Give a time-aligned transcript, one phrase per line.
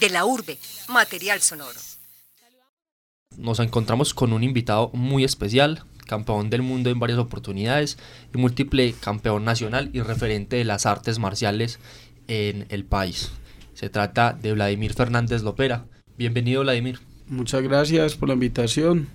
[0.00, 1.78] De la urbe, material sonoro.
[3.36, 7.98] Nos encontramos con un invitado muy especial, campeón del mundo en varias oportunidades
[8.34, 11.78] y múltiple campeón nacional y referente de las artes marciales
[12.28, 13.32] en el país.
[13.74, 15.84] Se trata de Vladimir Fernández Lopera.
[16.16, 17.00] Bienvenido Vladimir.
[17.26, 19.08] Muchas gracias por la invitación.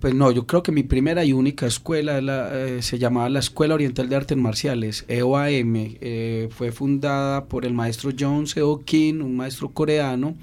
[0.00, 2.20] pues no, yo creo que mi primera y única escuela
[2.54, 7.74] eh, se llamaba la Escuela Oriental de Artes Marciales, EOAM, eh, fue fundada por el
[7.74, 10.36] maestro John Seo Kim, un maestro coreano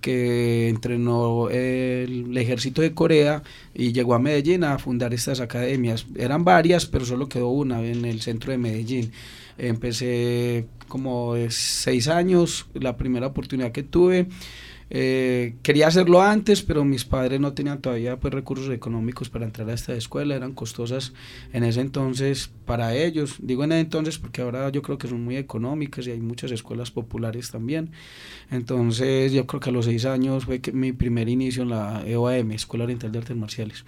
[0.00, 6.04] que entrenó el, ejército de Corea y llegó a Medellín a fundar estas academias.
[6.16, 9.12] Eran varias, pero solo quedó una en el centro de Medellín.
[9.56, 14.26] Empecé como seis años, la primera oportunidad que tuve.
[14.90, 19.68] Eh, quería hacerlo antes, pero mis padres no tenían todavía pues, recursos económicos para entrar
[19.70, 21.12] a esta escuela, eran costosas
[21.52, 23.36] en ese entonces para ellos.
[23.40, 26.50] Digo en ese entonces porque ahora yo creo que son muy económicas y hay muchas
[26.50, 27.90] escuelas populares también.
[28.50, 32.02] Entonces yo creo que a los seis años fue que mi primer inicio en la
[32.06, 33.84] EOAM, Escuela Oriental de Artes Marciales.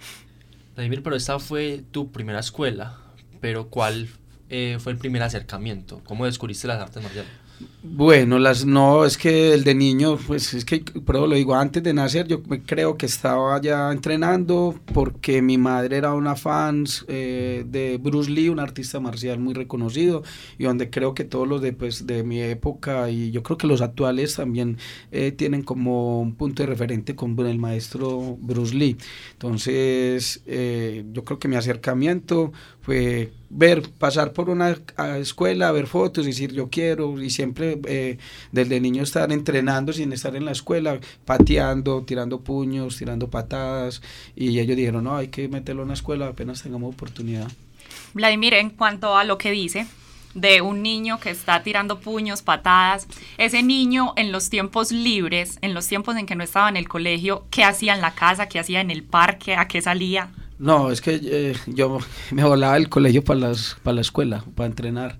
[0.75, 2.97] Vladimir, pero esta fue tu primera escuela,
[3.41, 4.07] pero ¿cuál
[4.49, 6.01] eh, fue el primer acercamiento?
[6.05, 7.46] ¿Cómo descubriste las artes marciales?
[7.81, 11.81] Bueno, las no, es que el de niño, pues es que, pero lo digo, antes
[11.81, 17.65] de nacer yo creo que estaba ya entrenando porque mi madre era una fan eh,
[17.67, 20.21] de Bruce Lee, un artista marcial muy reconocido
[20.59, 23.67] y donde creo que todos los de, pues, de mi época y yo creo que
[23.67, 24.77] los actuales también
[25.11, 28.97] eh, tienen como un punto de referente con el maestro Bruce Lee.
[29.33, 32.51] Entonces, eh, yo creo que mi acercamiento
[32.87, 34.77] fue ver, pasar por una
[35.19, 38.17] escuela, ver fotos decir yo quiero y siempre eh,
[38.53, 44.01] desde niño estar entrenando sin estar en la escuela, pateando, tirando puños, tirando patadas
[44.37, 47.51] y ellos dijeron no, hay que meterlo en la escuela apenas tengamos oportunidad.
[48.13, 49.85] Vladimir, en cuanto a lo que dice,
[50.33, 53.05] de un niño que está tirando puños, patadas.
[53.37, 56.87] Ese niño en los tiempos libres, en los tiempos en que no estaba en el
[56.87, 58.47] colegio, ¿qué hacía en la casa?
[58.47, 59.55] ¿Qué hacía en el parque?
[59.57, 60.29] ¿A qué salía?
[60.59, 61.99] No, es que eh, yo
[62.31, 65.19] me volaba el colegio para, las, para la escuela, para entrenar.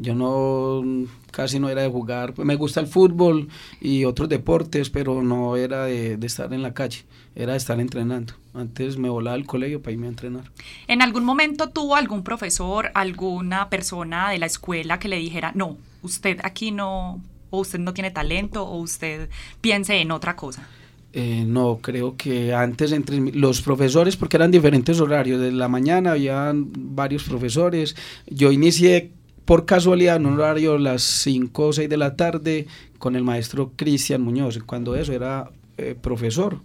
[0.00, 2.38] Yo no, casi no era de jugar.
[2.38, 3.48] Me gusta el fútbol
[3.80, 7.04] y otros deportes, pero no era de, estar en la calle,
[7.34, 8.34] era de estar entrenando.
[8.54, 10.52] Antes me volaba al colegio para irme a entrenar.
[10.86, 15.76] ¿En algún momento tuvo algún profesor, alguna persona de la escuela que le dijera, no,
[16.02, 19.28] usted aquí no, o usted no tiene talento, o usted
[19.60, 20.68] piense en otra cosa?
[21.12, 26.12] Eh, no, creo que antes entre los profesores, porque eran diferentes horarios, de la mañana
[26.12, 27.96] había varios profesores,
[28.26, 29.12] yo inicié
[29.46, 32.66] por casualidad en un horario a las 5 o 6 de la tarde
[32.98, 36.60] con el maestro Cristian Muñoz, cuando eso era eh, profesor,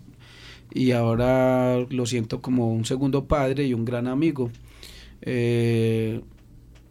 [0.74, 4.52] y ahora lo siento como un segundo padre y un gran amigo.
[5.22, 6.20] Eh,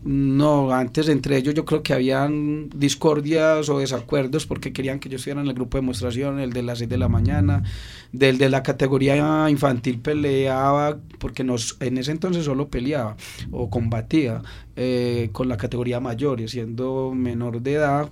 [0.04, 5.16] no, antes entre ellos yo creo que habían discordias o desacuerdos porque querían que yo
[5.16, 7.62] estuviera en el grupo de demostración, el de las 6 de la mañana,
[8.10, 13.16] del de la categoría infantil peleaba, porque nos, en ese entonces solo peleaba
[13.52, 14.42] o combatía
[14.74, 18.10] eh, con la categoría mayor, siendo menor de edad,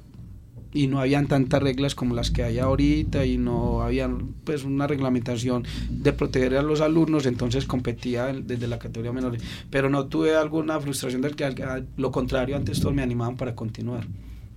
[0.73, 4.09] y no habían tantas reglas como las que hay ahorita y no había
[4.45, 9.37] pues una reglamentación de proteger a los alumnos, entonces competía desde la categoría menor,
[9.71, 14.07] pero no tuve alguna frustración del que lo contrario, antes todos me animaban para continuar,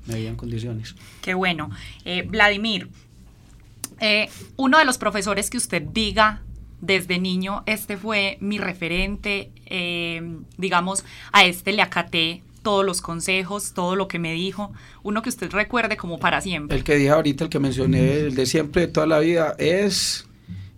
[0.06, 0.96] me habían condiciones.
[1.22, 1.72] Qué bueno.
[2.06, 2.90] Eh, Vladimir,
[4.00, 6.42] eh, uno de los profesores que usted diga
[6.82, 10.22] desde niño, este fue mi referente, eh,
[10.58, 14.72] digamos, a este le acaté todos los consejos, todo lo que me dijo,
[15.04, 16.76] uno que usted recuerde como para siempre.
[16.76, 20.28] El que dije ahorita, el que mencioné, el de siempre, de toda la vida, es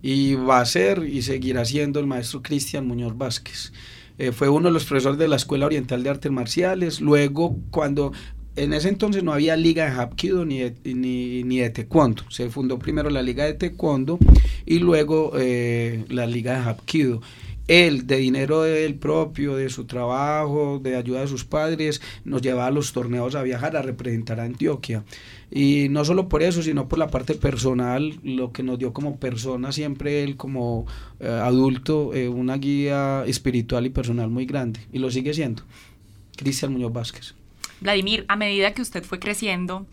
[0.01, 3.73] y va a ser y seguirá siendo el maestro Cristian Muñoz Vázquez.
[4.17, 7.01] Eh, fue uno de los profesores de la Escuela Oriental de Artes Marciales.
[7.01, 8.11] Luego, cuando
[8.55, 12.23] en ese entonces no había liga de Hapkido ni de, ni, ni de Taekwondo.
[12.29, 14.17] Se fundó primero la liga de Taekwondo
[14.65, 17.21] y luego eh, la liga de Hapkido.
[17.67, 22.67] Él, de dinero del propio, de su trabajo, de ayuda de sus padres, nos llevaba
[22.67, 25.03] a los torneos a viajar a representar a Antioquia.
[25.51, 29.17] Y no solo por eso, sino por la parte personal, lo que nos dio como
[29.17, 30.85] persona, siempre él como
[31.19, 34.79] eh, adulto, eh, una guía espiritual y personal muy grande.
[34.91, 35.63] Y lo sigue siendo.
[36.35, 37.35] Cristian Muñoz Vázquez.
[37.81, 39.85] Vladimir, a medida que usted fue creciendo,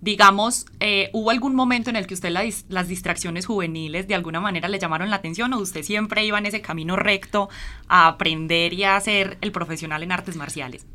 [0.00, 4.68] digamos, eh, ¿hubo algún momento en el que usted las distracciones juveniles de alguna manera
[4.68, 7.48] le llamaron la atención o usted siempre iba en ese camino recto
[7.88, 10.86] a aprender y a ser el profesional en artes marciales?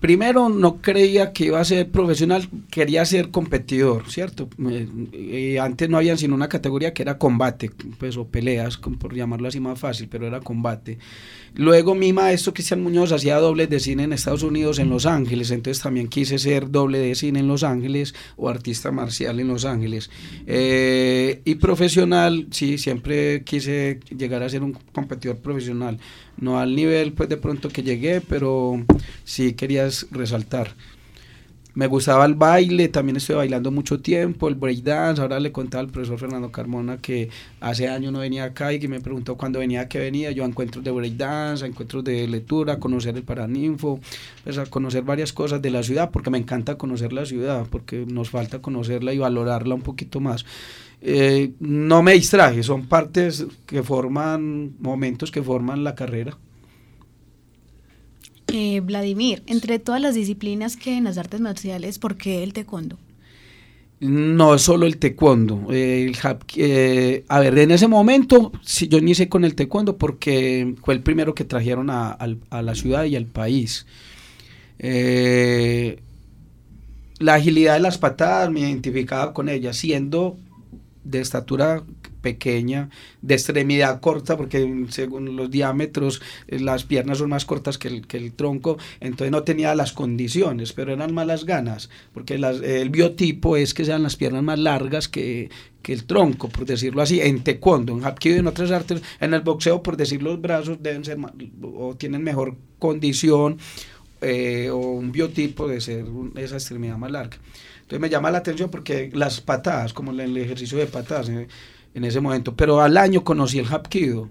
[0.00, 4.50] Primero no creía que iba a ser profesional, quería ser competidor, ¿cierto?
[5.12, 9.48] Eh, antes no había sino una categoría que era combate, pues o peleas, por llamarlo
[9.48, 10.98] así más fácil, pero era combate.
[11.56, 15.50] Luego mi maestro Cristian Muñoz hacía dobles de cine en Estados Unidos, en Los Ángeles,
[15.50, 19.64] entonces también quise ser doble de cine en Los Ángeles o artista marcial en Los
[19.64, 20.10] Ángeles.
[20.46, 25.98] Eh, y profesional, sí, siempre quise llegar a ser un competidor profesional,
[26.36, 28.84] no al nivel pues de pronto que llegué, pero
[29.24, 30.74] sí querías resaltar.
[31.76, 35.20] Me gustaba el baile, también estoy bailando mucho tiempo, el breakdance.
[35.20, 37.28] Ahora le contaba al profesor Fernando Carmona que
[37.60, 40.30] hace años no venía acá y que me preguntó cuándo venía, que venía.
[40.30, 44.00] Yo a encuentros de breakdance, a encuentros de lectura, a conocer el Paraninfo,
[44.42, 48.06] pues a conocer varias cosas de la ciudad, porque me encanta conocer la ciudad, porque
[48.06, 50.46] nos falta conocerla y valorarla un poquito más.
[51.02, 56.38] Eh, no me distraje, son partes que forman, momentos que forman la carrera.
[58.52, 62.96] Eh, Vladimir, entre todas las disciplinas que en las artes marciales, ¿por qué el taekwondo?
[63.98, 65.66] No solo el taekwondo.
[65.70, 66.12] eh,
[66.56, 71.00] eh, a ver, en ese momento sí, yo inicié con el taekwondo porque fue el
[71.02, 72.16] primero que trajeron a,
[72.50, 73.86] la ciudad y al país.
[77.18, 80.36] La agilidad de las patadas me identificaba con ella, siendo
[81.02, 81.82] de estatura
[82.20, 82.90] pequeña,
[83.22, 88.06] de extremidad corta, porque según los diámetros eh, las piernas son más cortas que el,
[88.06, 92.90] que el tronco, entonces no tenía las condiciones, pero eran malas ganas, porque las- el
[92.90, 95.50] biotipo es que sean las piernas más largas que,
[95.82, 99.34] que el tronco, por decirlo así, en taekwondo, en hapkido y en otras artes, en
[99.34, 103.58] el boxeo, por decir los brazos deben ser ma- o tienen mejor condición
[104.22, 107.36] eh, o un biotipo de ser un- esa extremidad más larga.
[107.82, 111.46] Entonces me llama la atención porque las patadas, como el, el ejercicio de patadas eh,
[111.96, 114.28] en ese momento, pero al año conocí el Hapkido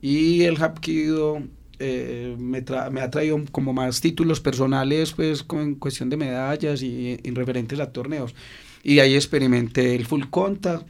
[0.00, 1.42] y el Hapkido
[1.78, 6.82] eh, me, me ha traído como más títulos personales pues con en cuestión de medallas
[6.82, 8.34] y en referentes a torneos.
[8.82, 10.86] Y ahí experimenté el full contact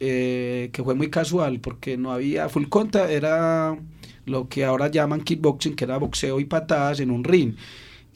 [0.00, 3.78] eh, que fue muy casual porque no había full contact era
[4.24, 7.54] lo que ahora llaman kickboxing que era boxeo y patadas en un ring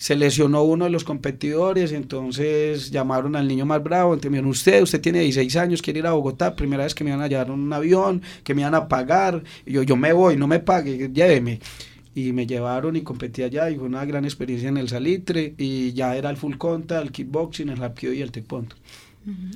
[0.00, 4.50] se lesionó uno de los competidores, entonces llamaron al niño más bravo, entonces me dijeron,
[4.50, 7.26] usted, usted tiene 16 años, quiere ir a Bogotá, primera vez que me iban a
[7.26, 10.58] llevar un avión, que me iban a pagar, y yo, yo me voy, no me
[10.58, 11.60] pague, lléveme.
[12.14, 15.92] Y me llevaron y competí allá, y fue una gran experiencia en el salitre, y
[15.92, 18.76] ya era el full contact, el kickboxing, el hapkido y el taekwondo.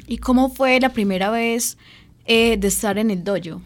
[0.07, 1.79] ¿Y cómo fue la primera vez
[2.27, 3.63] eh, de estar en el dojo?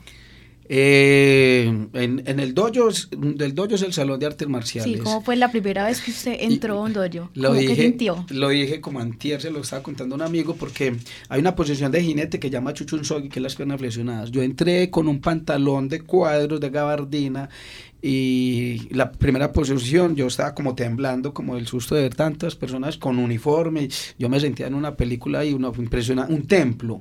[0.71, 4.99] Eh, en, en el dojo, del dojo es el salón de artes marciales.
[4.99, 7.31] Sí, ¿cómo fue la primera vez que usted entró a un dojo?
[7.35, 8.27] Lo ¿Cómo dije, que sintió?
[8.29, 10.95] lo dije como antier, se lo estaba contando un amigo, porque
[11.31, 14.31] hay una posición de jinete que llama chuchunsogi, que es las piernas flexionadas.
[14.31, 17.49] Yo entré con un pantalón de cuadros, de gabardina,
[18.03, 22.99] y la primera posición yo estaba como temblando, como el susto de ver tantas personas
[22.99, 23.89] con uniforme.
[24.19, 27.01] Yo me sentía en una película y una impresionante, un templo.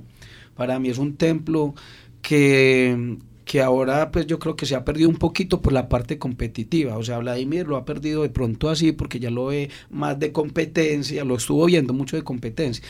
[0.56, 1.76] Para mí es un templo
[2.22, 6.20] que que ahora pues yo creo que se ha perdido un poquito por la parte
[6.20, 10.20] competitiva, o sea, Vladimir lo ha perdido de pronto así porque ya lo ve más
[10.20, 12.84] de competencia, lo estuvo viendo mucho de competencia.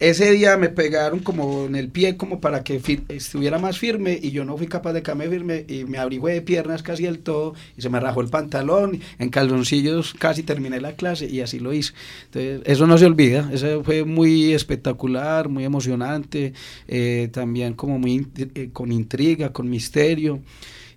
[0.00, 4.30] Ese día me pegaron como en el pie como para que estuviera más firme y
[4.30, 7.54] yo no fui capaz de quedarme firme y me abrigüé de piernas casi del todo
[7.76, 11.72] y se me rajó el pantalón, en calzoncillos casi terminé la clase y así lo
[11.72, 11.94] hice.
[12.26, 16.52] Entonces, eso no se olvida, eso fue muy espectacular, muy emocionante,
[16.86, 20.40] eh, también como muy eh, con intriga, con misterio.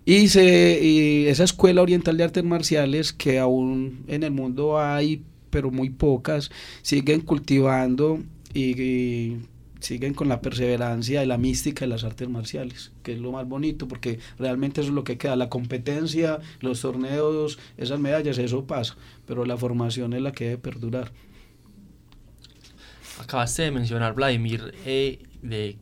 [0.04, 5.72] Y, y esa escuela oriental de artes marciales que aún en el mundo hay, pero
[5.72, 8.20] muy pocas, siguen cultivando
[8.54, 9.40] y, y
[9.80, 13.46] siguen con la perseverancia y la mística de las artes marciales, que es lo más
[13.46, 18.64] bonito, porque realmente eso es lo que queda, la competencia, los torneos, esas medallas, eso
[18.66, 21.12] pasa, pero la formación es la que debe perdurar.
[23.20, 25.76] Acabaste de mencionar, Vladimir, eh, de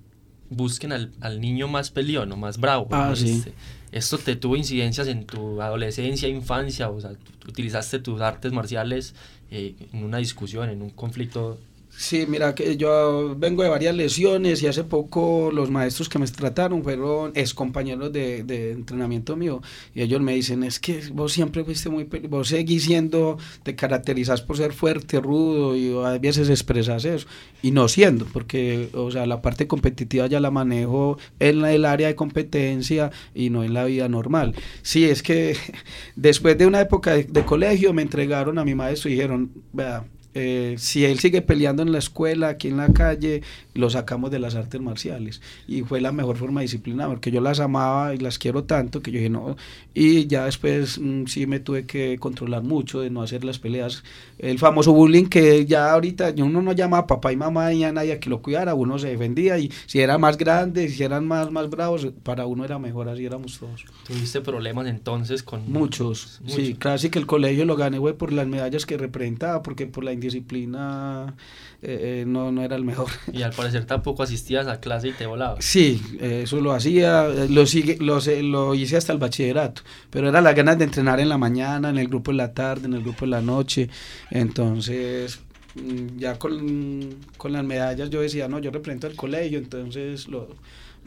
[0.50, 2.88] busquen al, al niño más peleón o más bravo.
[2.90, 3.16] Ah, ¿no?
[3.16, 3.30] sí.
[3.30, 3.54] Este,
[3.92, 6.90] ¿Esto te tuvo incidencias en tu adolescencia, infancia?
[6.90, 7.12] O sea,
[7.48, 9.14] ¿utilizaste tus artes marciales
[9.50, 11.58] eh, en una discusión, en un conflicto
[12.00, 16.26] Sí, mira, que yo vengo de varias lesiones y hace poco los maestros que me
[16.26, 19.61] trataron fueron ex compañeros de, de entrenamiento mío
[19.95, 24.40] y ellos me dicen, es que vos siempre fuiste muy, vos seguís siendo, te caracterizas
[24.40, 27.26] por ser fuerte, rudo y a veces expresas eso
[27.61, 32.09] y no siendo, porque, o sea, la parte competitiva ya la manejo en el área
[32.09, 34.54] de competencia y no en la vida normal.
[34.80, 35.54] Sí, es que
[36.16, 40.07] después de una época de, de colegio me entregaron a mi maestro y dijeron, vea,
[40.34, 43.42] eh, si él sigue peleando en la escuela, aquí en la calle,
[43.75, 45.40] lo sacamos de las artes marciales.
[45.66, 49.02] Y fue la mejor forma de disciplina, porque yo las amaba y las quiero tanto
[49.02, 49.56] que yo dije no.
[49.92, 54.04] Y ya después mm, sí me tuve que controlar mucho de no hacer las peleas.
[54.38, 57.92] El famoso bullying que ya ahorita uno no llama a papá y mamá y a
[57.92, 61.26] nadie a que lo cuidara, uno se defendía y si era más grande, si eran
[61.26, 63.84] más, más bravos, para uno era mejor, así éramos todos.
[64.06, 65.70] ¿Tuviste problemas entonces con...?
[65.70, 69.87] Muchos, sí, casi que el colegio lo gané, güey, por las medallas que representaba, porque
[69.87, 71.34] por la indisciplina
[71.82, 73.08] eh, eh, no, no era el mejor.
[73.32, 75.64] Y al parecer tampoco asistías a clase y te volabas.
[75.64, 80.54] Sí, eso lo hacía, lo, sigue, lo, lo hice hasta el bachillerato, pero era las
[80.54, 83.24] ganas de entrenar en la mañana, en el grupo en la tarde, en el grupo
[83.24, 83.88] en la noche,
[84.30, 85.40] entonces
[85.74, 90.48] mm, ya con, con las medallas yo decía, no, yo represento el colegio, entonces lo,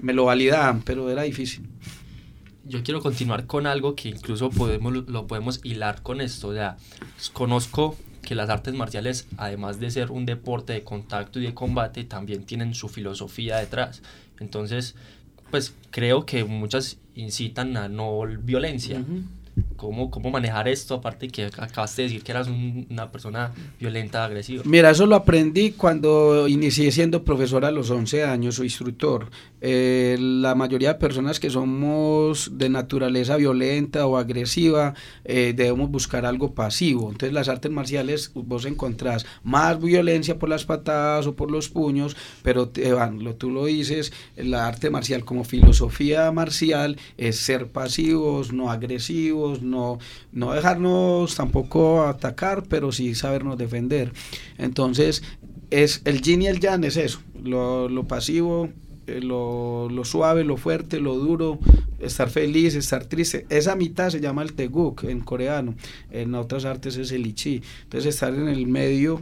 [0.01, 1.67] me lo validaban, pero era difícil
[2.65, 6.49] yo quiero continuar con algo que incluso podemos, lo podemos hilar con esto.
[6.49, 6.77] O sea,
[7.33, 12.03] conozco que las artes marciales, además de ser un deporte de contacto y de combate,
[12.03, 14.01] también tienen su filosofía detrás.
[14.39, 14.95] Entonces,
[15.51, 19.03] pues creo que muchas incitan a no violencia.
[19.75, 20.95] ¿Cómo, ¿Cómo manejar esto?
[20.95, 24.63] Aparte que acabaste de decir que eras una persona violenta, agresiva.
[24.65, 29.29] Mira, eso lo aprendí cuando inicié siendo profesor a los 11 años o instructor.
[29.65, 36.25] Eh, la mayoría de personas que somos de naturaleza violenta o agresiva eh, debemos buscar
[36.25, 37.09] algo pasivo.
[37.09, 42.17] Entonces las artes marciales vos encontrás más violencia por las patadas o por los puños,
[42.41, 42.71] pero
[43.19, 49.61] lo, tú lo dices, la arte marcial como filosofía marcial es ser pasivos, no agresivos,
[49.63, 49.99] no,
[50.31, 54.11] no dejarnos tampoco atacar, pero sí sabernos defender.
[54.57, 55.23] Entonces
[55.69, 58.69] es el yin y el yang es eso, lo, lo pasivo
[59.05, 61.59] eh, lo, lo, suave, lo fuerte, lo duro,
[61.99, 63.45] estar feliz, estar triste.
[63.49, 65.75] Esa mitad se llama el teguk en coreano,
[66.09, 67.61] en otras artes es el ichi.
[67.83, 69.21] Entonces estar en el medio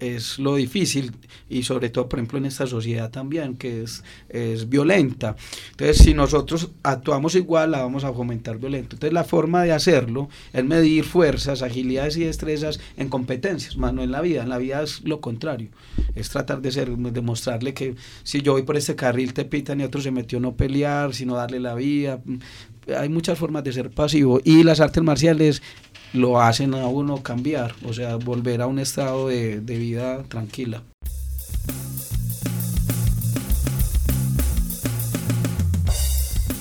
[0.00, 1.12] es lo difícil
[1.48, 5.36] y sobre todo por ejemplo en esta sociedad también que es, es violenta.
[5.72, 8.96] Entonces si nosotros actuamos igual la vamos a fomentar violento.
[8.96, 14.02] Entonces la forma de hacerlo es medir fuerzas agilidades y destrezas en competencias más no
[14.02, 14.42] en la vida.
[14.42, 15.68] En la vida es lo contrario.
[16.14, 19.84] Es tratar de ser demostrarle que si yo voy por este carril te pitan y
[19.84, 22.20] otro se metió no pelear sino darle la vida.
[22.96, 25.62] Hay muchas formas de ser pasivo y las artes marciales
[26.12, 30.82] lo hacen a uno cambiar, o sea, volver a un estado de, de vida tranquila.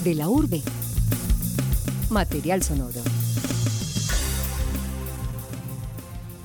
[0.03, 0.61] De la urbe.
[2.09, 3.01] Material sonoro.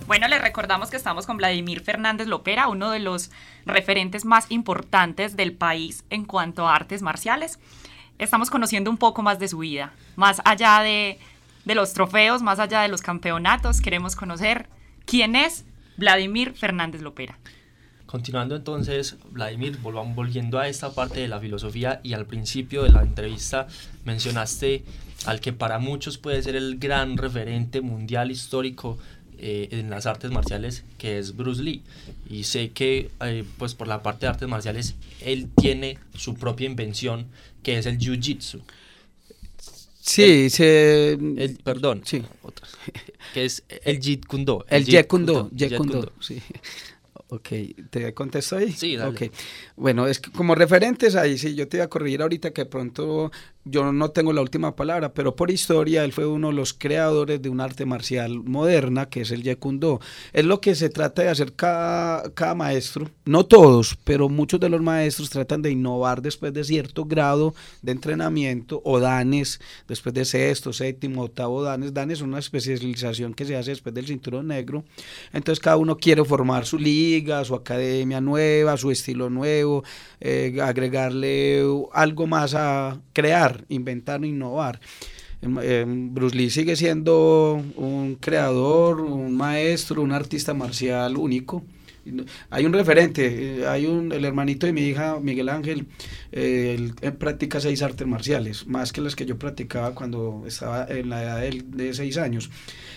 [0.06, 3.30] Bueno, les recordamos que estamos con Vladimir Fernández Lopera, uno de los
[3.64, 7.58] referentes más importantes del país en cuanto a artes marciales.
[8.18, 11.18] Estamos conociendo un poco más de su vida, más allá de
[11.64, 14.68] de los trofeos, más allá de los campeonatos, queremos conocer
[15.04, 15.64] quién es
[15.96, 17.38] Vladimir Fernández Lopera.
[18.06, 22.90] Continuando entonces, Vladimir, volvamos volviendo a esta parte de la filosofía y al principio de
[22.90, 23.68] la entrevista
[24.04, 24.84] mencionaste
[25.24, 28.98] al que para muchos puede ser el gran referente mundial histórico
[29.38, 31.82] eh, en las artes marciales, que es Bruce Lee.
[32.28, 36.66] Y sé que, eh, pues por la parte de artes marciales, él tiene su propia
[36.66, 37.26] invención,
[37.62, 38.60] que es el Jiu-Jitsu.
[40.04, 41.16] Sí, se...
[41.62, 42.22] perdón, sí.
[43.32, 46.42] que es el Jeet Kune El, Jeet Kune Jeet Kune sí.
[47.28, 47.48] Ok,
[47.88, 48.72] ¿te contesto ahí?
[48.72, 49.12] Sí, dale.
[49.12, 49.30] Okay.
[49.76, 53.32] Bueno, es que como referentes ahí, sí, yo te iba a corregir ahorita que pronto
[53.64, 57.40] yo no tengo la última palabra, pero por historia él fue uno de los creadores
[57.40, 60.00] de un arte marcial moderna que es el Yekundo.
[60.32, 64.68] Es lo que se trata de hacer cada, cada maestro, no todos, pero muchos de
[64.68, 70.24] los maestros tratan de innovar después de cierto grado de entrenamiento o danes, después de
[70.24, 71.94] sexto, séptimo, octavo danes.
[71.94, 74.84] Danes es una especialización que se hace después del cinturón negro.
[75.32, 79.84] Entonces cada uno quiere formar su liga, su academia nueva, su estilo nuevo,
[80.20, 84.80] eh, agregarle algo más a crear inventar, innovar.
[85.40, 91.64] Em, em, Bruce Lee sigue siendo un creador, un maestro, un artista marcial único,
[92.50, 95.86] Hay un referente, eh, hay un, el hermanito de mi hija, Miguel Ángel,
[96.32, 101.10] eh, él, practica seis artes marciales, más que las que yo practicaba cuando estaba en
[101.10, 102.50] la edad de, seis años.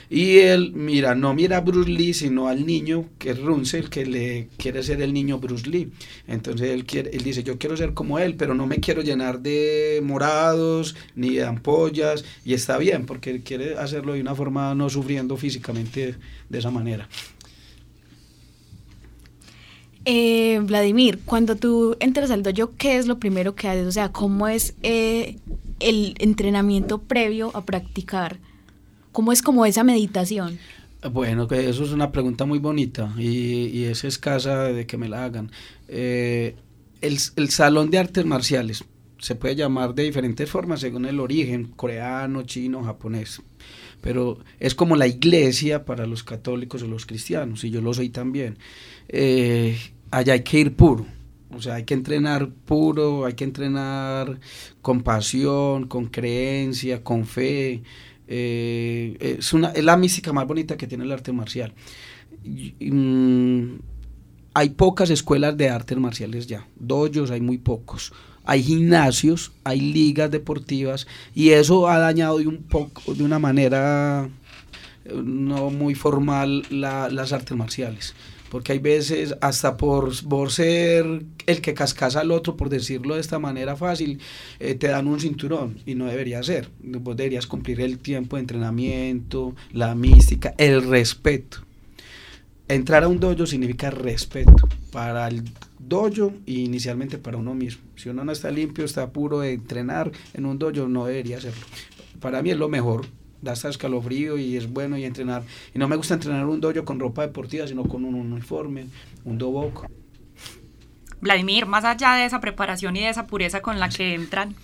[0.10, 4.06] Y él, mira, no mira a Bruce Lee, sino al niño, que es Runsel, que
[4.06, 5.92] le quiere ser el niño Bruce Lee.
[6.28, 9.40] Entonces él, quiere, él dice, yo quiero ser como él, pero no me quiero llenar
[9.40, 12.24] de morados ni de ampollas.
[12.44, 16.16] Y está bien, porque él quiere hacerlo de una forma no sufriendo físicamente
[16.50, 17.08] de esa manera.
[20.06, 23.88] Eh, Vladimir, cuando tú entras al dojo, ¿qué es lo primero que haces?
[23.88, 25.38] O sea, ¿cómo es eh,
[25.80, 28.38] el entrenamiento previo a practicar?
[29.12, 30.60] ¿Cómo es como esa meditación?
[31.12, 35.26] Bueno, que eso es una pregunta muy bonita y, es escasa de que me la
[35.26, 35.52] hagan.
[35.88, 36.56] Eh,
[37.02, 38.84] el, salón de artes marciales
[39.20, 43.42] se puede llamar de diferentes formas según el origen, coreano, chino, japonés.
[44.02, 48.10] Pero es como la iglesia para los católicos o los cristianos, y yo lo soy
[48.10, 48.58] también.
[49.08, 49.78] Eh,
[50.12, 51.06] allá hay que ir puro,
[51.56, 54.40] o sea, hay que entrenar puro, hay que entrenar
[54.82, 57.82] con pasión, con creencia, con fe.
[58.28, 61.74] Eh, es, una, es la mística más bonita que tiene el arte marcial.
[62.44, 63.76] Mm,
[64.54, 68.14] hay pocas escuelas de artes marciales ya, dojos hay muy pocos.
[68.48, 74.30] Hay gimnasios, hay ligas deportivas y eso ha dañado de un poco, de una manera
[75.06, 78.14] eh, no muy formal las artes marciales
[78.56, 80.14] porque hay veces hasta por,
[80.50, 84.22] ser el que cascasa al otro, por decirlo de esta manera fácil,
[84.62, 86.70] eh, te dan un cinturón y no debería ser.
[86.82, 91.66] Vos deberías cumplir el tiempo de entrenamiento, la mística, el respeto.
[92.70, 95.44] Entrar a un dojo significa respeto para el
[95.78, 97.84] dojo y inicialmente para uno mismo.
[97.98, 101.66] Si uno no está limpio, está puro de entrenar en un dojo, no debería hacerlo.
[102.22, 103.06] Para mí es lo mejor
[103.46, 105.44] da hasta escalofrío y es bueno y entrenar.
[105.74, 108.88] Y no me gusta entrenar un dojo con ropa deportiva, sino con un uniforme,
[109.24, 109.88] un doboco.
[111.22, 114.56] Vladimir, más allá de esa preparación y de esa pureza con la que entran,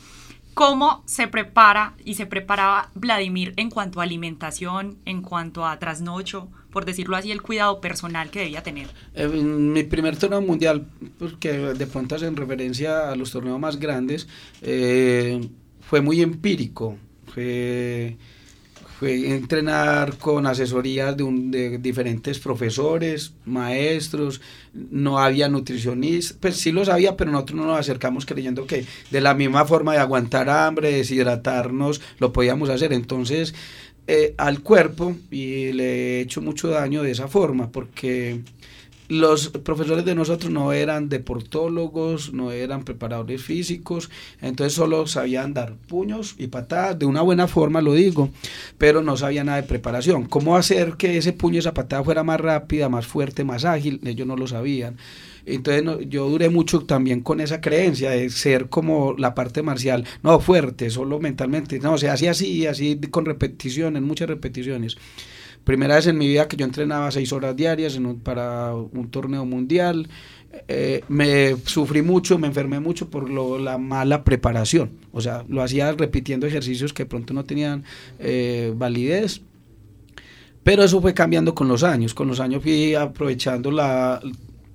[0.53, 6.49] ¿cómo se prepara y se preparaba Vladimir en cuanto a alimentación, en cuanto a trasnocho,
[6.71, 8.87] por decirlo así, el cuidado personal que debía tener?
[9.13, 14.27] En mi primer torneo mundial, porque de pronto en referencia a los torneos más grandes,
[14.61, 15.47] eh,
[15.79, 16.97] fue muy empírico.
[17.33, 18.17] Fue
[19.01, 24.41] entrenar con asesorías de, de, diferentes profesores, maestros,
[24.73, 29.21] no había nutricionistas, pues sí los había, pero nosotros no nos acercamos creyendo que de
[29.21, 32.93] la misma forma de aguantar hambre, deshidratarnos, lo podíamos hacer.
[32.93, 33.53] Entonces,
[34.07, 38.41] eh, al cuerpo, y le he hecho mucho daño de esa forma, porque
[39.11, 45.75] los profesores de nosotros no eran deportólogos, no eran preparadores físicos, entonces solo sabían dar
[45.75, 48.29] puños y patadas, de una buena forma lo digo,
[48.77, 50.27] pero no sabían nada de preparación.
[50.27, 53.99] ¿Cómo hacer que ese puño y esa patada fuera más rápida, más fuerte, más ágil?
[54.05, 54.95] Ellos no lo sabían.
[55.45, 60.39] Entonces yo duré mucho también con esa creencia de ser como la parte marcial, no
[60.39, 64.95] fuerte, solo mentalmente, no, se hacía así, así con repeticiones, muchas repeticiones.
[65.63, 70.09] Primera vez en mi vida que yo entrenaba seis horas diarias para un torneo mundial.
[70.67, 74.91] Eh, me sufrí mucho, me enfermé mucho por la mala preparación.
[75.11, 77.83] O sea, lo hacía repitiendo ejercicios que pronto no tenían
[78.19, 79.41] eh, validez.
[80.63, 82.13] Pero eso fue cambiando con los años.
[82.13, 84.21] Con los años fui aprovechando la,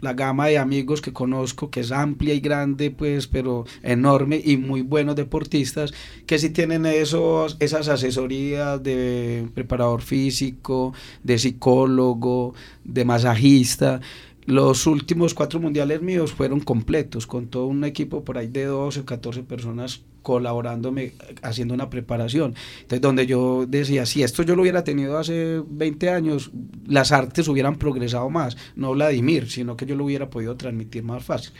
[0.00, 4.56] la gama de amigos que conozco, que es amplia y grande, pues, pero enorme y
[4.56, 5.92] muy buenos deportistas,
[6.26, 12.54] que sí tienen esos, esas asesorías de preparador físico, de psicólogo,
[12.84, 14.00] de masajista.
[14.46, 19.00] Los últimos cuatro mundiales míos fueron completos, con todo un equipo por ahí de 12
[19.00, 22.54] o 14 personas colaborándome, haciendo una preparación.
[22.82, 26.50] Entonces, donde yo decía, si esto yo lo hubiera tenido hace 20 años,
[26.86, 31.24] las artes hubieran progresado más, no Vladimir, sino que yo lo hubiera podido transmitir más
[31.24, 31.52] fácil.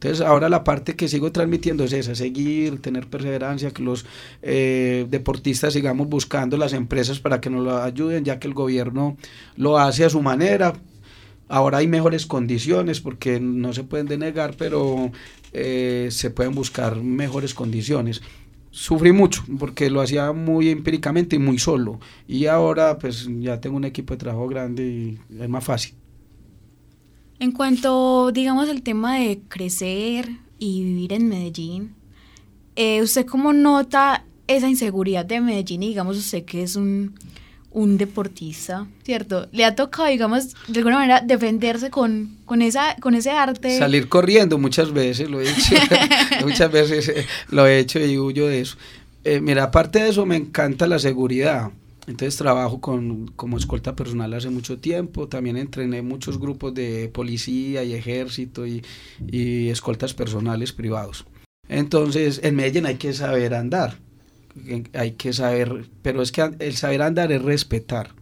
[0.00, 4.06] Entonces ahora la parte que sigo transmitiendo es esa, seguir, tener perseverancia, que los
[4.40, 9.18] eh, deportistas sigamos buscando las empresas para que nos lo ayuden, ya que el gobierno
[9.56, 10.72] lo hace a su manera.
[11.50, 15.10] Ahora hay mejores condiciones porque no se pueden denegar, pero
[15.52, 18.22] eh, se pueden buscar mejores condiciones.
[18.70, 21.98] Sufrí mucho porque lo hacía muy empíricamente y muy solo.
[22.28, 25.94] Y ahora pues ya tengo un equipo de trabajo grande y es más fácil.
[27.40, 31.94] En cuanto, digamos, al tema de crecer y vivir en Medellín,
[32.76, 35.82] eh, ¿usted cómo nota esa inseguridad de Medellín?
[35.82, 37.14] Y digamos, usted que es un,
[37.70, 39.48] un deportista, ¿cierto?
[39.52, 43.78] Le ha tocado, digamos, de alguna manera defenderse con, con, esa, con ese arte.
[43.78, 45.74] Salir corriendo muchas veces, lo he hecho.
[46.44, 48.76] muchas veces eh, lo he hecho y huyo de eso.
[49.22, 51.70] Eh, mira, aparte de eso, me encanta la seguridad.
[52.06, 57.84] Entonces trabajo con, como escolta personal hace mucho tiempo, también entrené muchos grupos de policía
[57.84, 58.82] y ejército y,
[59.30, 61.24] y escoltas personales privados.
[61.68, 63.98] Entonces en Medellín hay que saber andar,
[64.92, 68.14] hay que saber, pero es que el saber andar es respetar.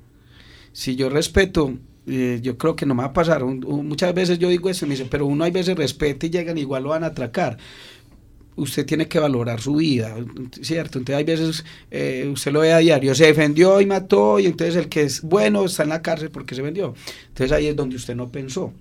[0.73, 1.75] Si yo respeto,
[2.07, 3.45] eh, yo creo que no me va a pasar.
[3.45, 6.59] muchas veces yo digo eso y me dicen, pero uno hay veces respeta y llegan
[6.59, 7.59] igual lo van a atracar
[8.59, 10.17] usted tiene que valorar su vida,
[10.61, 10.99] ¿cierto?
[10.99, 14.77] Entonces hay veces, eh, usted lo ve a diario, se defendió y mató, y entonces
[14.77, 16.95] el que es bueno está en la cárcel porque se vendió.
[17.29, 18.73] Entonces ahí es donde usted no pensó.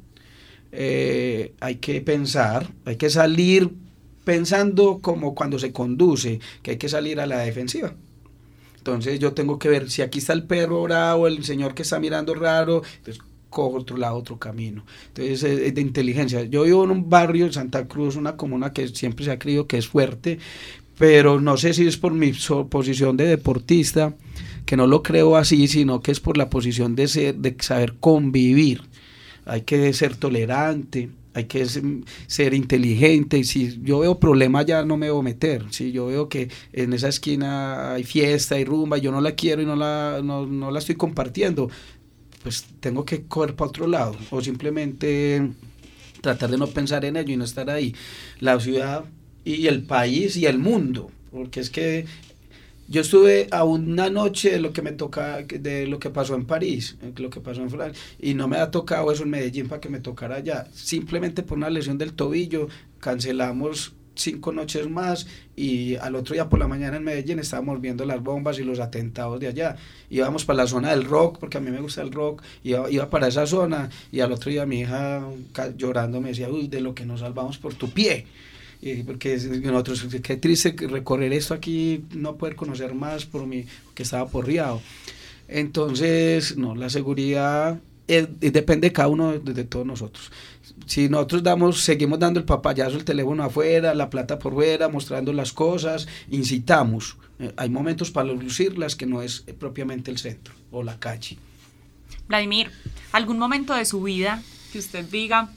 [0.71, 3.69] Eh, hay que pensar, hay que salir
[4.27, 7.93] pensando como cuando se conduce, que hay que salir a la defensiva.
[8.77, 11.97] Entonces yo tengo que ver si aquí está el perro bravo, el señor que está
[11.97, 14.83] mirando raro, entonces cojo otro lado, otro camino.
[15.07, 16.43] Entonces es de inteligencia.
[16.43, 19.65] Yo vivo en un barrio en Santa Cruz, una comuna que siempre se ha creído
[19.65, 20.39] que es fuerte,
[20.97, 22.33] pero no sé si es por mi
[22.69, 24.13] posición de deportista,
[24.65, 27.93] que no lo creo así, sino que es por la posición de, ser, de saber
[28.01, 28.81] convivir.
[29.45, 31.65] Hay que ser tolerante, hay que
[32.28, 33.38] ser, inteligente.
[33.38, 35.65] Y si yo veo problemas, ya no me voy a meter.
[35.69, 39.62] Si yo veo que en esa esquina hay fiesta y rumba, yo no la quiero
[39.62, 41.69] y no la, no, no la estoy compartiendo,
[42.41, 45.47] pues tengo que correr para otro lado o simplemente
[46.21, 47.93] tratar de no pensar en ello y no estar ahí.
[48.39, 49.06] La ciudad
[49.45, 52.06] y el país y el mundo, porque es que
[52.88, 56.45] yo estuve a una noche de lo que me toca, de lo que pasó en
[56.45, 59.82] París, lo que pasó en Francia, y no me ha tocado eso en Medellín para
[59.82, 60.67] que me tocara allá.
[60.73, 62.67] Simplemente por una lesión del tobillo
[63.00, 68.06] cancelamos cinco noches más y al otro día por la mañana en Medellín estábamos viendo
[68.06, 69.76] las bombas y los atentados de allá.
[70.10, 73.10] Íbamos para la zona del rock, porque a mí me gusta el rock, iba, iba
[73.10, 75.28] para esa zona y al otro día mi hija
[75.76, 78.26] llorando me decía, uy, de lo que nos salvamos por tu pie.
[78.81, 84.03] Y porque nosotros, qué triste recorrer esto aquí, no poder conocer más por mi, que
[84.03, 84.81] estaba porriado.
[85.47, 90.31] Entonces, no, la seguridad depende de cada uno de, de todos nosotros
[90.87, 95.33] si nosotros damos, seguimos dando el papayazo, el teléfono afuera, la plata por fuera, mostrando
[95.33, 97.17] las cosas, incitamos.
[97.39, 101.37] Eh, hay momentos para lucirlas que no es propiamente el centro o la calle.
[102.27, 102.71] Vladimir,
[103.11, 105.49] ¿algún momento de su vida que usted diga,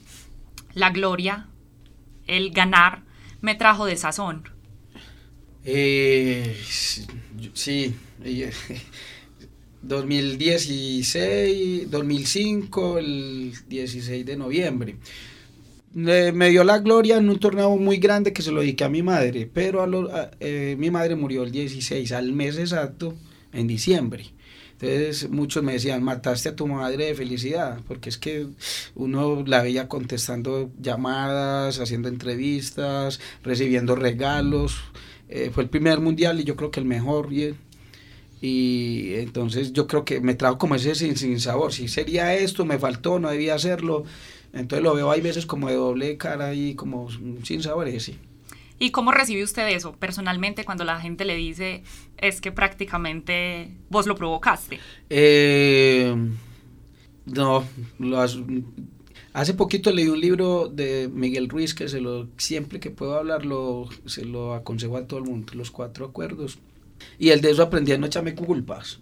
[0.75, 1.47] la gloria,
[2.27, 3.03] el ganar,
[3.41, 4.45] me trajo de sazón?
[5.65, 6.57] Eh,
[7.53, 7.95] sí,
[9.83, 14.97] 2016, 2005, el 16 de noviembre.
[15.93, 19.03] me dio la gloria en un torneo muy grande que se lo dediqué a mi
[19.03, 23.15] madre, pero a eh, mi madre murió el 16, al mes exacto,
[23.53, 24.25] en diciembre.
[24.81, 28.47] Entonces muchos me decían, mataste a tu madre de felicidad, porque es que
[28.95, 34.81] uno la veía contestando llamadas, haciendo entrevistas, recibiendo regalos.
[35.29, 37.31] Eh, fue el primer mundial y yo creo que el mejor.
[37.31, 37.55] Y,
[38.41, 42.79] y entonces yo creo que me trajo como ese sin, sabor, si sería esto, me
[42.79, 44.05] faltó, no debía hacerlo,
[44.53, 47.09] entonces lo veo hay veces como de doble cara y como
[47.45, 48.17] sin sabor, sí.
[48.83, 51.83] ¿Y cómo recibe usted eso personalmente cuando la gente le dice
[52.17, 54.81] es que prácticamente vos lo provocaste?
[55.11, 56.17] Eh,
[57.27, 57.65] no,
[59.35, 63.87] hace poquito leí un libro de Miguel Ruiz que se lo siempre que puedo hablarlo
[64.07, 66.59] se lo aconsejo a todo el mundo, los cuatro acuerdos
[67.19, 68.99] y el de eso aprendí a no echarme culpas.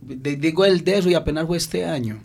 [0.00, 2.20] digo el de eso y apenas fue este año.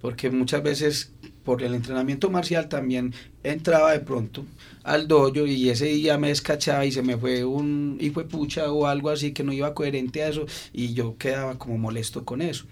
[0.00, 1.12] Porque muchas veces
[1.44, 4.44] por el entrenamiento marcial también entraba de pronto
[4.82, 8.70] al dojo y ese día me descachaba y se me fue un y fue pucha
[8.70, 12.42] o algo así que no iba coherente a eso y yo quedaba como molesto con
[12.42, 12.66] eso.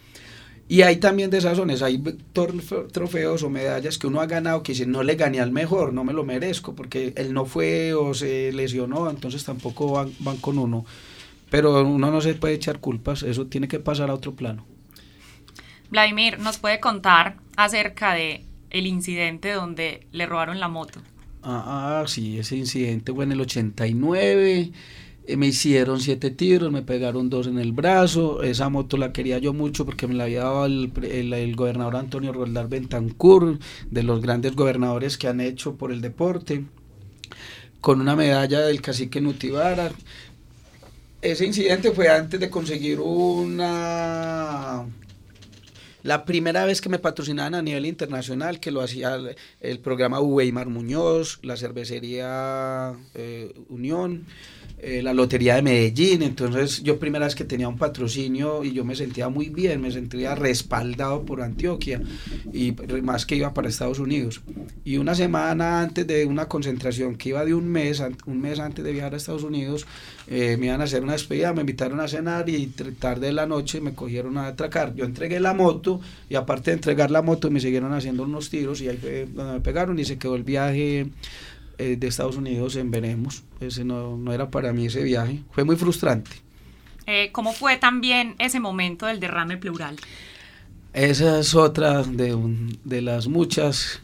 [0.71, 2.03] Y hay también desazones, hay
[2.93, 6.05] trofeos o medallas que uno ha ganado que dice, no le gané al mejor, no
[6.05, 10.59] me lo merezco, porque él no fue o se lesionó, entonces tampoco van, van con
[10.59, 10.85] uno.
[11.51, 14.67] Pero uno no se puede echar culpas, eso tiene que pasar a otro plano.
[15.89, 21.01] Vladimir, ¿nos puede contar acerca de el incidente donde le robaron la moto?
[21.43, 24.73] Ah, sí, ese incidente fue en el 89
[25.29, 29.37] eh, me hicieron siete tiros, me pegaron dos en el brazo, esa moto la quería
[29.37, 33.59] yo mucho porque me la había dado el, el, gobernador Antonio Roldar Bentancur,
[33.91, 36.65] de los grandes gobernadores que han hecho por el deporte,
[37.83, 39.93] con una medalla del cacique Nutibara.
[41.21, 44.87] Ese incidente fue antes de conseguir una...
[46.09, 49.19] La primera vez que me patrocinaban a nivel internacional, que lo hacía
[49.61, 54.25] el, programa Weimar Muñoz, la cervecería eh, Unión,
[54.79, 58.87] eh, la Lotería de Medellín, entonces yo primera vez que tenía un patrocinio y yo
[58.87, 62.01] me sentía muy bien, me sentía respaldado por Antioquia
[62.55, 64.41] y más que iba para Estados Unidos.
[64.85, 68.83] Y una semana antes de una concentración que iba de un mes, un mes antes
[68.83, 69.87] de viajar a Estados Unidos,
[70.31, 73.47] eh, me iban a hacer una despedida, me invitaron a cenar y tarde de la
[73.47, 74.95] noche me cogieron a atracar.
[74.95, 78.83] Yo entregué la moto y aparte de entregar la moto me siguieron haciendo unos tiros
[78.83, 81.07] y ahí fue donde me pegaron y se quedó el viaje
[81.79, 83.43] eh, de Estados Unidos en Veremos.
[83.61, 86.31] Ese no, no era para mí ese viaje, fue muy frustrante.
[87.07, 89.97] Eh, ¿Cómo fue también ese momento del derrame pleural?
[90.93, 92.37] Esa es otra de,
[92.85, 94.03] de las muchas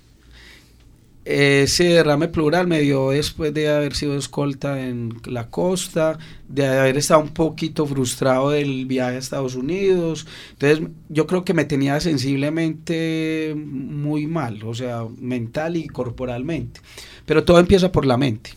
[1.25, 6.99] ese derrame plural me dio después de haber sido escolta en la costa, de haber
[6.99, 10.27] estado un poquito frustrado del viaje a Estados Unidos.
[10.53, 16.81] Entonces yo creo que me tenía sensiblemente muy mal, o sea, mental y corporalmente.
[17.25, 18.51] Pero todo empieza por la mente.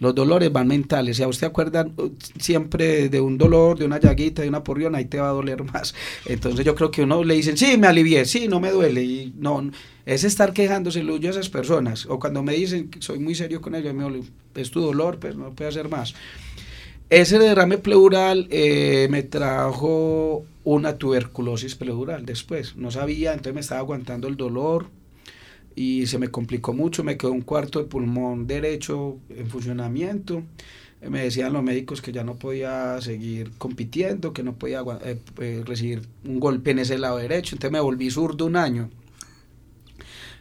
[0.00, 1.18] Los dolores van mentales.
[1.18, 4.94] Si a usted acuerdan uh, siempre de un dolor, de una llaguita, de una porrión,
[4.94, 5.94] ahí te va a doler más.
[6.26, 9.04] Entonces yo creo que uno le dicen, sí, me alivié, sí, no me duele.
[9.04, 9.70] Y no,
[10.06, 12.06] es estar quejándose yo a esas personas.
[12.06, 14.04] O cuando me dicen soy muy serio con ellos, me
[14.54, 16.14] es tu dolor, pues no puede hacer más.
[17.10, 22.76] Ese derrame pleural eh, me trajo una tuberculosis pleural después.
[22.76, 24.86] No sabía, entonces me estaba aguantando el dolor,
[25.80, 30.42] y se me complicó mucho, me quedó un cuarto de pulmón derecho en funcionamiento.
[31.08, 35.62] Me decían los médicos que ya no podía seguir compitiendo, que no podía eh, eh,
[35.64, 38.90] recibir un golpe en ese lado derecho, entonces me volví zurdo un año.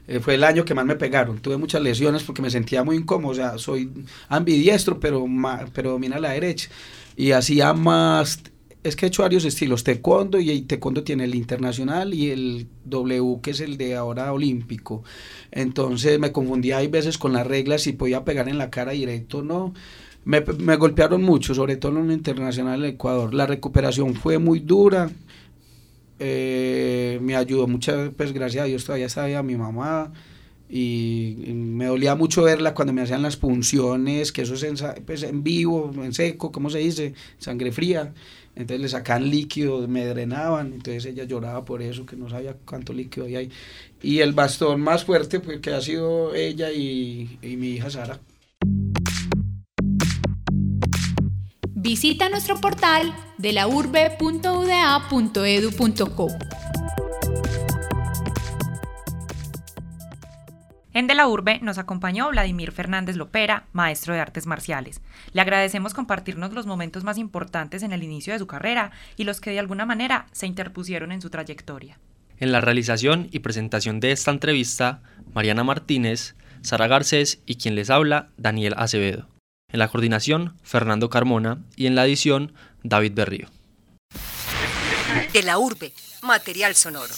[0.10, 1.40] Eh, fue el año que más me pegaron.
[1.40, 3.32] Tuve muchas lesiones porque me sentía muy incómodo.
[3.32, 3.90] O sea, soy
[4.28, 5.26] ambidiestro, pero,
[5.74, 6.70] pero domina la derecha.
[7.16, 8.42] Y hacía más
[8.84, 13.40] es que he hecho varios estilos, taekwondo y taekwondo tiene el internacional y el W
[13.42, 15.04] que es el de ahora olímpico.
[15.52, 19.40] Entonces me confundía hay veces con las reglas si podía pegar en la cara directo
[19.40, 19.74] o no.
[20.26, 23.34] Me, me, golpearon mucho, sobre todo en el internacional en Ecuador.
[23.34, 25.10] La recuperación fue muy dura.
[26.20, 30.12] Eh, me ayudó muchas, pues gracias a Dios todavía estaba mi mamá
[30.70, 35.24] y me dolía mucho verla cuando me hacían las punciones, que eso es en, pues,
[35.24, 37.14] en vivo, en seco, ¿cómo se dice?
[37.40, 38.14] Sangre fría.
[38.56, 42.94] Entonces le sacaban líquido, me drenaban, entonces ella lloraba por eso, que no sabía cuánto
[42.94, 43.50] líquido había ahí.
[44.02, 48.20] Y el bastón más fuerte, pues que ha sido ella y, y mi hija Sara.
[51.70, 53.66] Visita nuestro portal de la
[60.92, 65.02] En De la Urbe nos acompañó Vladimir Fernández Lopera, maestro de artes marciales.
[65.34, 69.40] Le agradecemos compartirnos los momentos más importantes en el inicio de su carrera y los
[69.40, 72.00] que de alguna manera se interpusieron en su trayectoria.
[72.40, 75.02] En la realización y presentación de esta entrevista,
[75.34, 79.28] Mariana Martínez, Sara Garcés y quien les habla, Daniel Acevedo.
[79.72, 83.48] En la coordinación, Fernando Carmona y en la edición, David Berrío.
[85.34, 87.14] De la Urbe, material sonoro.